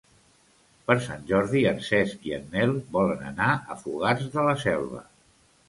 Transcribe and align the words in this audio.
Per 0.87 0.95
Sant 1.07 1.27
Jordi 1.31 1.61
en 1.73 1.83
Cesc 1.89 2.25
i 2.31 2.35
en 2.39 2.49
Nel 2.55 2.75
volen 2.97 3.23
anar 3.33 3.53
a 3.55 3.79
Fogars 3.85 4.27
de 4.39 4.51
la 4.51 4.59
Selva. 4.69 5.07